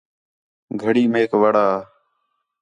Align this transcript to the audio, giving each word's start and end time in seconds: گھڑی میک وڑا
گھڑی 0.81 1.03
میک 1.13 1.31
وڑا 1.41 1.67